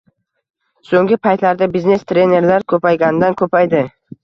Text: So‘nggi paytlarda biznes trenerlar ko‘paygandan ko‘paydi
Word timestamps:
So‘nggi 0.89 1.17
paytlarda 1.27 1.69
biznes 1.77 2.07
trenerlar 2.13 2.67
ko‘paygandan 2.75 3.39
ko‘paydi 3.45 3.87